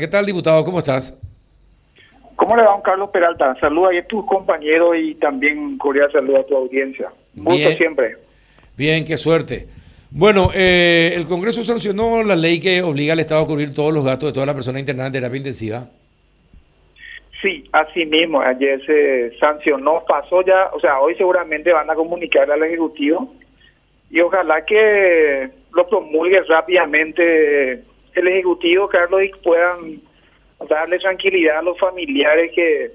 [0.00, 0.64] ¿Qué tal, diputado?
[0.64, 1.12] ¿Cómo estás?
[2.36, 3.56] ¿Cómo le va, don Carlos Peralta?
[3.58, 7.10] Saluda a tus compañeros y también cordial saludo a tu audiencia.
[7.34, 8.16] Gusto siempre.
[8.76, 9.66] Bien, qué suerte.
[10.12, 14.04] Bueno, eh, el Congreso sancionó la ley que obliga al Estado a cubrir todos los
[14.04, 15.88] gastos de toda la persona internada en terapia intensiva.
[17.42, 18.40] Sí, así mismo.
[18.40, 23.34] Ayer se sancionó, pasó ya, o sea, hoy seguramente van a comunicar al Ejecutivo
[24.10, 27.82] y ojalá que lo promulgue rápidamente
[28.18, 30.00] el Ejecutivo, Carlos, y puedan
[30.68, 32.90] darle tranquilidad a los familiares que,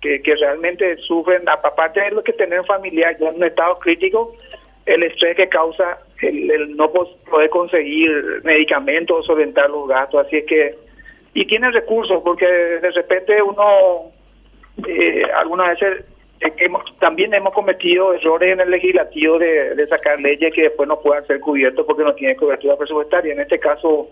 [0.00, 4.34] que, realmente sufren, aparte de lo que tener familiar en un estado crítico,
[4.86, 8.10] el estrés que causa el, no poder conseguir
[8.42, 10.26] medicamentos o solventar los gastos.
[10.26, 10.74] Así es que,
[11.34, 14.10] y tiene recursos, porque de repente uno,
[14.86, 16.04] eh, algunas veces,
[16.40, 20.88] eh, hemos- también hemos cometido errores en el legislativo de, de sacar leyes que después
[20.88, 23.32] no puedan ser cubiertos porque no tienen cobertura presupuestaria.
[23.34, 24.08] En este caso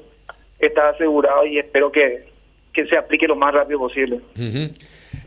[0.58, 2.24] está asegurado y espero que,
[2.72, 4.16] que se aplique lo más rápido posible.
[4.36, 4.72] Ujú.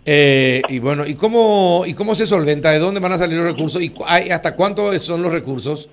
[0.05, 2.71] Eh, y bueno, ¿y cómo, ¿y cómo se solventa?
[2.71, 3.81] ¿De dónde van a salir los recursos?
[3.81, 5.89] ¿Y cu- ay, hasta cuánto son los recursos?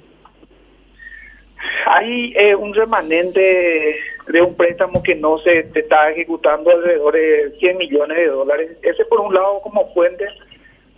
[1.87, 3.97] Hay eh, un remanente
[4.29, 8.71] de un préstamo que no se se está ejecutando alrededor de 100 millones de dólares.
[8.83, 10.27] Ese por un lado como fuente.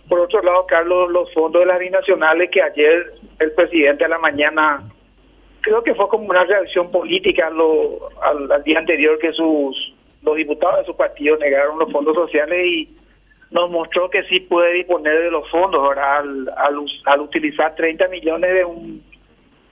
[0.07, 4.17] Por otro lado, Carlos, los fondos de las binacionales que ayer el presidente a la
[4.17, 4.83] mañana,
[5.61, 9.93] creo que fue como una reacción política a lo- al, al día anterior que sus
[10.21, 12.89] los diputados de su partido negaron los fondos sociales y
[13.51, 16.17] nos mostró que sí puede disponer de los fondos ¿verdad?
[16.19, 19.03] Al, al, al utilizar 30 millones de un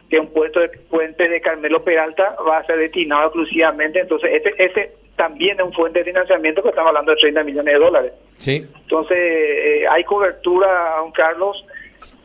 [0.10, 4.00] que un puesto de puente de Carmelo Peralta va a ser destinado exclusivamente.
[4.00, 7.74] Entonces, este, este también es un fuente de financiamiento que estamos hablando de 30 millones
[7.74, 8.14] de dólares.
[8.38, 8.66] Sí.
[8.84, 11.66] Entonces, eh, hay cobertura, don Carlos,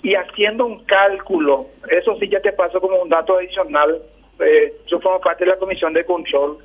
[0.03, 4.03] y haciendo un cálculo, eso sí ya te paso como un dato adicional.
[4.41, 6.59] eh, yo formo parte de la Comisión de Control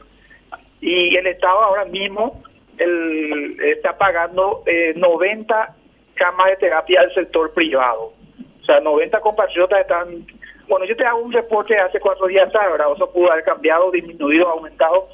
[0.82, 2.42] y el Estado ahora mismo
[2.78, 5.76] el, está pagando eh, 90
[6.16, 8.14] camas de terapia al sector privado.
[8.62, 10.26] O sea, 90 compatriotas están...
[10.68, 12.88] Bueno, yo te hago un reporte de hace cuatro días, atrás, ¿verdad?
[12.94, 15.08] Eso pudo haber cambiado, disminuido, aumentado.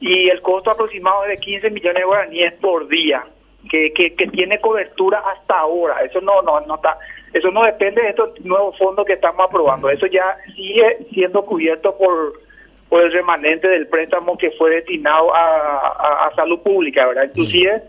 [0.00, 3.24] Y el costo aproximado es de 15 millones de guaraníes por día,
[3.70, 6.02] que, que, que tiene cobertura hasta ahora.
[6.02, 6.98] Eso no, no, no está...
[7.34, 9.90] Eso no depende de estos nuevos fondos que estamos aprobando.
[9.90, 12.32] Eso ya sigue siendo cubierto por,
[12.88, 15.44] por el remanente del préstamo que fue destinado a,
[15.88, 17.24] a- a salud pública, ¿verdad?
[17.24, 17.82] Inclusive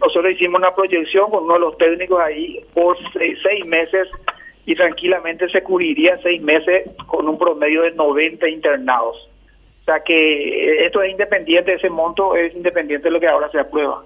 [0.00, 4.08] nosotros hicimos una proyección con uno de los técnicos ahí por seis, seis meses
[4.66, 9.30] y tranquilamente se cubriría seis meses con un promedio de 90 internados.
[9.82, 13.58] O sea que esto es independiente, ese monto es independiente de lo que ahora se
[13.60, 14.02] aprueba.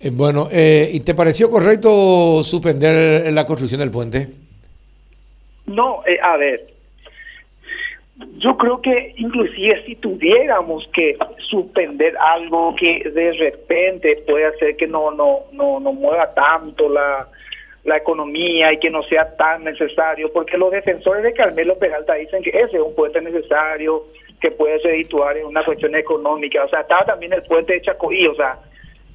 [0.00, 4.28] Eh, bueno, eh, ¿y te pareció correcto suspender la construcción del puente?
[5.66, 6.66] No, eh, a ver,
[8.38, 11.16] yo creo que inclusive si tuviéramos que
[11.48, 17.28] suspender algo que de repente puede hacer que no no no, no mueva tanto la,
[17.84, 22.42] la economía y que no sea tan necesario, porque los defensores de Carmelo Peralta dicen
[22.42, 24.04] que ese es un puente necesario,
[24.40, 27.82] que puede ser situar en una cuestión económica, o sea, estaba también el puente de
[27.82, 28.58] Chacoí, o sea,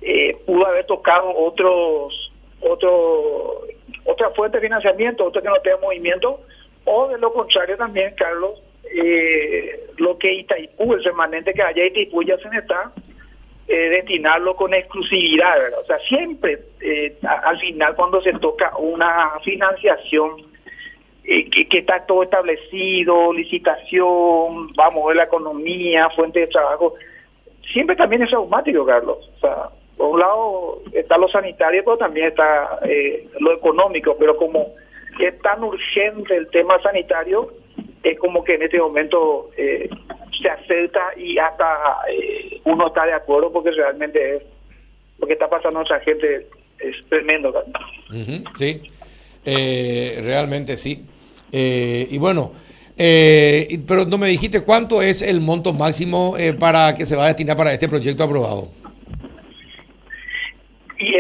[0.02, 3.62] eh, pudo haber tocado otros otro
[4.06, 6.42] otra fuente de financiamiento, otro que no tenga movimiento,
[6.86, 8.62] o de lo contrario también, Carlos,
[8.92, 12.92] eh, lo que Itaipú, el remanente que haya Itaipú ya se está,
[13.68, 15.80] eh, destinarlo con exclusividad, ¿verdad?
[15.82, 20.42] O sea, siempre, eh, al final cuando se toca una financiación
[21.24, 26.96] eh, que, que está todo establecido, licitación, vamos la economía, fuente de trabajo,
[27.72, 29.30] siempre también es automático, Carlos.
[29.36, 34.38] O sea, por un lado está lo sanitario, pero también está eh, lo económico, pero
[34.38, 34.74] como
[35.20, 37.52] es tan urgente el tema sanitario,
[38.02, 39.90] es como que en este momento eh,
[40.42, 44.44] se acepta y hasta eh, uno está de acuerdo porque realmente es
[45.18, 46.48] lo que está pasando a nuestra gente
[46.80, 47.54] es tremendo.
[48.56, 48.82] Sí,
[49.44, 51.06] Eh, realmente sí.
[51.52, 52.54] Eh, y bueno,
[52.96, 57.28] eh, pero no me dijiste cuánto es el monto máximo para que se va a
[57.28, 58.79] destinar para este proyecto aprobado.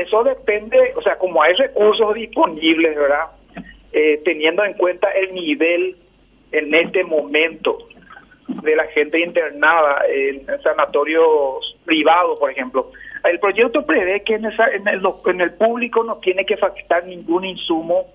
[0.09, 3.27] Eso depende, o sea, como hay recursos disponibles, ¿verdad?
[3.94, 5.97] Eh, teniendo en cuenta el nivel
[6.51, 7.77] en este momento
[8.47, 12.91] de la gente internada en sanatorios privados, por ejemplo.
[13.23, 18.07] El proyecto prevé que en, esa- en, el, público no tiene que facturar ningún insumo,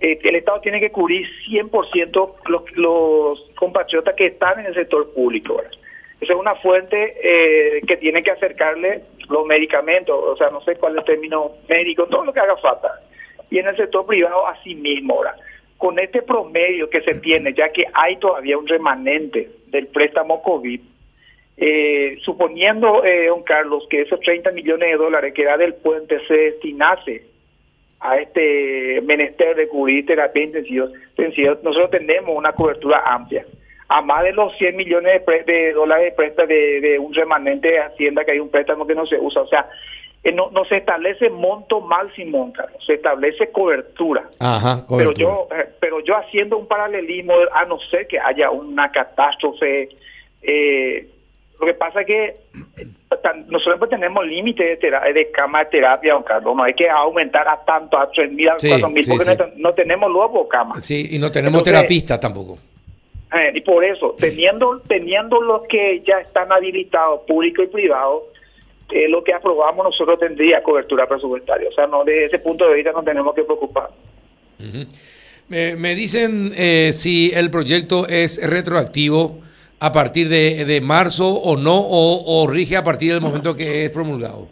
[0.00, 5.10] eh, el Estado tiene que cubrir 100% los, los compatriotas que están en el sector
[5.14, 5.58] público.
[6.20, 10.76] Esa es una fuente eh, que tiene que acercarle los medicamentos, o sea, no sé
[10.76, 13.00] cuál es el término médico, todo lo que haga falta.
[13.50, 15.14] Y en el sector privado, así mismo.
[15.14, 15.36] Ahora,
[15.76, 20.80] con este promedio que se tiene, ya que hay todavía un remanente del préstamo COVID,
[21.56, 26.18] eh, suponiendo, eh, don Carlos, que esos 30 millones de dólares que da del puente
[26.26, 27.26] se destinase
[28.00, 30.88] a este menester de cubrir terapia intensiva,
[31.62, 33.46] nosotros tenemos una cobertura amplia.
[33.88, 38.24] A más de los 100 millones de, dólares de préstamo de, un remanente de Hacienda,
[38.24, 39.42] que hay un préstamo que no se usa.
[39.42, 39.68] O sea,
[40.22, 44.24] eh, no, se establece monto máximo, Carlos, se establece cobertura.
[44.40, 45.48] Ajá, Pero yo,
[45.80, 49.90] pero yo haciendo un paralelismo, a no ser que haya una catástrofe
[50.42, 51.08] eh,
[51.60, 52.24] lo que pasa es que
[52.76, 52.88] eh,
[53.48, 56.56] nosotros pues tenemos límite de, de cama de terapia, don Carlos.
[56.56, 60.82] No hay que aumentar a tanto, a 3.000, a 4.000, porque No, tenemos luego cama.
[60.82, 62.58] Sí, y no tenemos terapistas tampoco.
[63.34, 68.28] Eh, y por eso, teniendo, teniendo los que ya están habilitados, público y privado,
[68.90, 71.68] eh, lo que aprobamos nosotros tendría cobertura presupuestaria.
[71.68, 73.90] O sea, no de ese punto de vista no tenemos que preocupar.
[75.48, 76.52] me dicen
[76.92, 79.40] si el proyecto es retroactivo
[79.84, 84.48] a partir de, marzo o no, o, rige a partir del momento que es promulgado?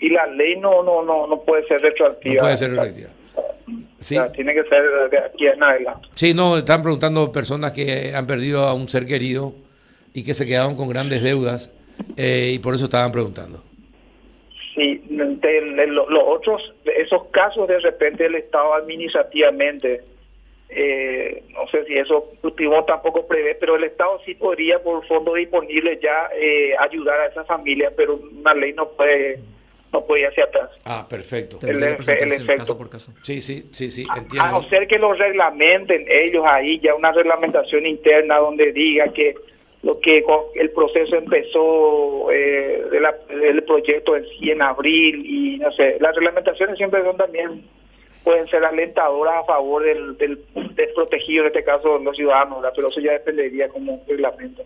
[0.00, 2.36] Y la ley no no no no puede ser retroactiva.
[2.36, 3.08] No puede ser retroactiva.
[4.00, 4.16] Sí.
[4.34, 6.08] tiene que ser de aquí en adelante.
[6.14, 9.52] Sí, no, están preguntando personas que han perdido a un ser querido
[10.14, 11.72] y que se quedaron con grandes deudas
[12.16, 13.62] eh, y por eso estaban preguntando.
[14.74, 20.02] Sí, los otros, esos casos de repente el Estado administrativamente
[20.70, 25.34] eh, no sé si eso último tampoco prevé, pero el Estado sí podría por fondo
[25.34, 29.40] disponible ya eh, ayudar a esa familia, pero una ley no puede
[29.92, 30.70] no puede ir hacia atrás.
[30.84, 31.58] Ah, perfecto.
[31.62, 32.76] El, efecto.
[32.76, 33.12] por caso.
[33.22, 34.48] Sí, sí, sí, sí, entiendo.
[34.48, 39.34] A, no ser que lo reglamenten ellos ahí, ya una reglamentación interna donde diga que
[39.82, 40.24] lo que
[40.56, 46.76] el proceso empezó eh, del proyecto en sí en abril y no sé, las reglamentaciones
[46.76, 47.62] siempre son también
[48.24, 50.44] pueden ser alentadoras a favor del, del
[50.74, 54.64] desprotegido, en este caso los ciudadanos, pero eso ya dependería como reglamento.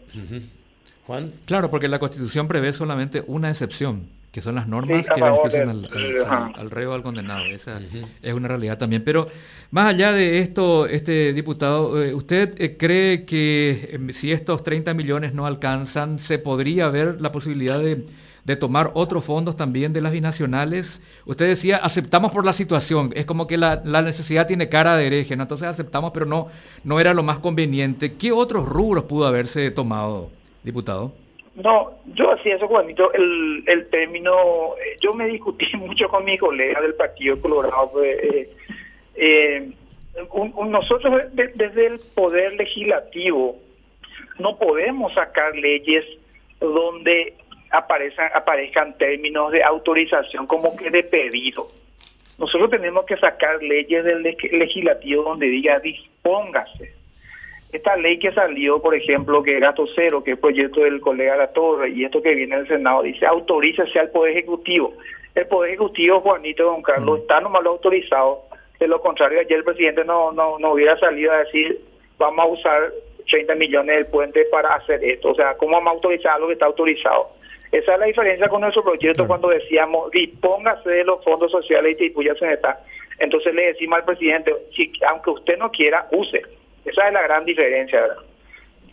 [1.07, 1.33] Juan.
[1.45, 6.70] Claro, porque la Constitución prevé solamente una excepción, que son las normas que benefician al,
[6.70, 7.44] reo o al condenado.
[7.44, 7.81] Esa
[8.23, 9.05] es una realidad también.
[9.05, 9.29] Pero
[9.70, 14.94] más allá de esto, este diputado, eh, ¿usted eh, cree que em, si estos 30
[14.94, 18.06] millones no alcanzan, se podría ver la posibilidad de
[18.44, 21.00] de tomar otros fondos también de las binacionales.
[21.26, 25.37] Usted decía, aceptamos por la situación, es como que la, necesidad tiene cara de hereje,
[25.37, 25.44] ¿no?
[25.44, 26.49] entonces aceptamos, pero no,
[26.82, 28.14] no era lo más conveniente.
[28.14, 30.31] ¿Qué otros rubros pudo haberse tomado,
[30.64, 31.12] diputado?
[31.55, 36.39] No, yo hacía eso, Juanito, el, el término, eh, yo me discutí mucho con mi
[36.39, 38.49] colega del Partido Colorado, eh,
[39.15, 39.71] eh,
[40.67, 43.57] nosotros desde el Poder Legislativo
[44.39, 46.05] no podemos sacar leyes
[46.61, 47.35] donde
[47.71, 51.69] aparezcan, aparezcan términos de autorización como que de pedido.
[52.39, 57.02] Nosotros tenemos que sacar leyes del legislativo donde diga dispóngase.
[57.73, 61.37] Esta ley que salió, por ejemplo, que es gasto cero, que es proyecto del colega
[61.37, 64.95] La Torre, y esto que viene del Senado, dice autorícese al Poder Ejecutivo.
[65.35, 67.23] El Poder Ejecutivo, Juanito Don Carlos, mm.
[67.23, 68.43] está nomás lo autorizado.
[68.79, 71.81] De lo contrario, ayer el presidente no, no, no hubiera salido a decir
[72.19, 72.93] vamos a usar
[73.29, 75.31] 30 millones del puente para hacer esto.
[75.31, 77.31] O sea, ¿cómo vamos a autorizar algo que está autorizado?
[77.71, 82.13] Esa es la diferencia con nuestro proyecto cuando decíamos dispóngase de los fondos sociales y
[82.29, 82.81] en esta.
[83.19, 86.43] Entonces le decimos al presidente, si, aunque usted no quiera, use.
[86.84, 88.17] Esa es la gran diferencia, ¿verdad?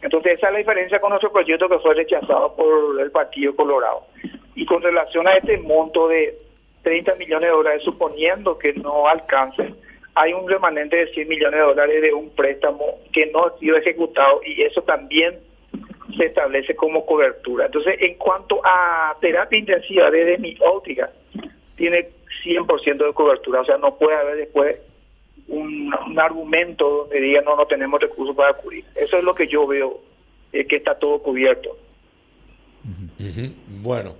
[0.01, 4.05] Entonces esa es la diferencia con nuestro proyecto que fue rechazado por el Partido Colorado.
[4.55, 6.37] Y con relación a este monto de
[6.83, 9.73] 30 millones de dólares, suponiendo que no alcance,
[10.15, 13.77] hay un remanente de 100 millones de dólares de un préstamo que no ha sido
[13.77, 15.39] ejecutado y eso también
[16.17, 17.65] se establece como cobertura.
[17.65, 21.09] Entonces, en cuanto a terapia intensiva, desde mi óptica,
[21.75, 22.09] tiene
[22.43, 23.61] 100% de cobertura.
[23.61, 24.77] O sea, no puede haber después
[25.49, 28.85] un, argumento donde diga no, no tenemos recursos para cubrir.
[28.95, 29.99] Eso es lo que yo veo,
[30.51, 31.77] eh, que está todo cubierto.
[33.81, 34.15] Bueno.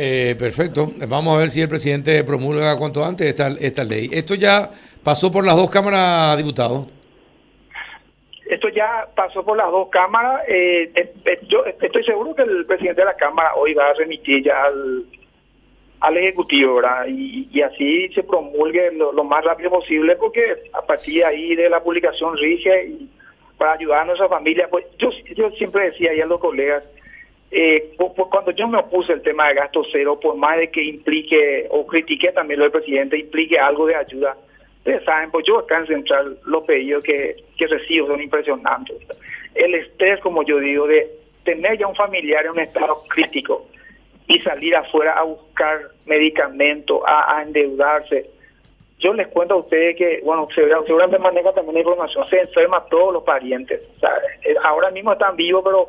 [0.00, 0.92] Eh, perfecto.
[1.08, 4.08] Vamos a ver si el presidente promulga cuanto antes esta, esta ley.
[4.12, 4.70] Esto ya
[5.02, 6.86] pasó por las dos cámaras, diputados.
[8.48, 10.42] Esto ya pasó por las dos cámaras.
[10.46, 14.44] Eh, eh, yo estoy seguro que el presidente de la Cámara hoy va a remitir
[14.44, 15.04] ya al,
[16.00, 17.06] al Ejecutivo, ¿verdad?
[17.08, 21.82] Y, así se promulgue lo, más rápido posible, porque a partir de ahí de la
[21.82, 22.92] publicación rige
[23.56, 24.68] para ayudar a nuestra familia.
[24.70, 25.10] Pues yo,
[25.52, 26.84] siempre decía ahí a los colegas,
[27.50, 27.94] eh,
[28.30, 31.86] cuando yo me opuse al tema de gasto cero, por más de que implique, o
[31.86, 34.36] critique también lo del presidente, implique algo de ayuda,
[34.78, 38.96] Ustedes saben, pues yo acá en Central los pedidos que, que recibo son impresionantes.
[39.54, 41.10] El estrés, como yo digo, de
[41.44, 43.66] tener ya un familiar en un estado crítico
[44.28, 48.28] y salir afuera a buscar medicamentos, a, endeudarse.
[48.98, 53.14] Yo les cuento a ustedes que, bueno, seguramente maneja también la información, se enferma todos
[53.14, 53.80] los parientes.
[54.44, 55.88] Eh, ahora mismo están vivos, pero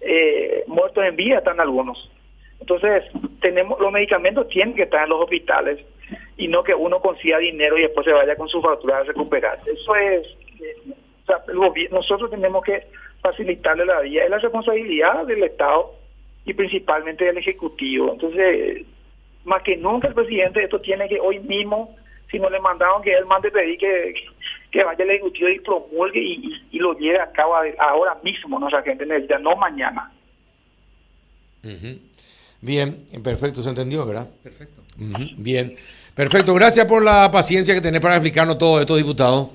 [0.00, 2.10] eh, muertos en vida están algunos.
[2.60, 3.04] Entonces,
[3.40, 5.80] tenemos los medicamentos tienen que estar en los hospitales
[6.36, 9.58] y no que uno consiga dinero y después se vaya con su factura a recuperar.
[9.66, 10.26] Eso es,
[10.62, 12.86] eh, nosotros tenemos que
[13.20, 16.03] facilitarle la vida, es la responsabilidad del Estado
[16.44, 18.12] y principalmente del Ejecutivo.
[18.12, 18.84] Entonces,
[19.44, 21.96] más que nunca el presidente esto tiene que hoy mismo,
[22.30, 24.14] si no le mandaron que él mande pedir que,
[24.70, 29.06] que vaya el Ejecutivo y promulgue y, lo lleve a cabo ahora mismo, nuestra gente
[29.06, 30.12] necesita, no mañana.
[32.60, 34.28] Bien, perfecto, se entendió, ¿verdad?
[34.42, 34.82] Perfecto.
[35.38, 35.76] Bien,
[36.14, 36.54] perfecto.
[36.54, 39.50] Gracias por la paciencia que tenés para explicarnos todo esto, diputado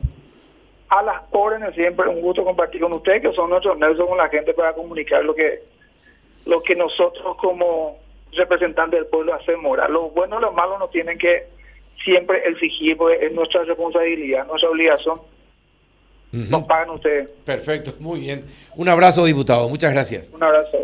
[0.89, 4.27] a las órdenes siempre un gusto compartir con ustedes que son nuestros nervios con la
[4.27, 5.63] gente para comunicar lo que
[6.45, 7.97] lo que nosotros como
[8.33, 11.47] representantes del pueblo hacemos los buenos y los malos nos tienen que
[12.03, 15.21] siempre exigir pues es nuestra responsabilidad nuestra obligación.
[16.31, 17.27] Nos pagan ustedes.
[17.43, 18.45] Perfecto muy bien.
[18.75, 19.67] Un abrazo diputado.
[19.67, 20.29] Muchas gracias.
[20.31, 20.79] Un abrazo